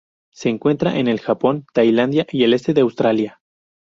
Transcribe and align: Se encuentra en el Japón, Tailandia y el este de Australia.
Se 0.33 0.49
encuentra 0.49 0.97
en 0.97 1.07
el 1.07 1.19
Japón, 1.19 1.67
Tailandia 1.75 2.25
y 2.31 2.43
el 2.43 2.55
este 2.55 2.73
de 2.73 2.81
Australia. 2.81 3.39